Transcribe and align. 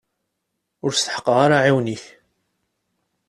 Ur 0.83 0.91
steḥqeɣ 0.93 1.37
ara 1.45 1.57
aɛiwen-ik. 1.59 2.03